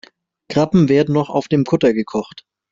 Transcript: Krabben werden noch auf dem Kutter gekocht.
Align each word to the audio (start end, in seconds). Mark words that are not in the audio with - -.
Krabben 0.49 0.89
werden 0.89 1.13
noch 1.13 1.29
auf 1.29 1.47
dem 1.47 1.63
Kutter 1.63 1.93
gekocht. 1.93 2.43